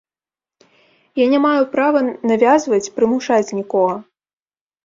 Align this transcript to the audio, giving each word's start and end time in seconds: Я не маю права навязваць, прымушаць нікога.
Я 1.23 1.27
не 1.33 1.39
маю 1.45 1.61
права 1.77 2.01
навязваць, 2.31 2.91
прымушаць 2.97 3.55
нікога. 3.59 3.95